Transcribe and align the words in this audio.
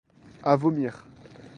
À 0.41 0.55
vomir. 0.55 1.05